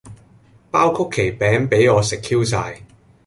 [0.71, 2.75] 包曲奇餅比我食 Q 曬